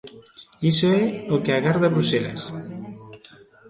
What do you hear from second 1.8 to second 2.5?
Bruxelas.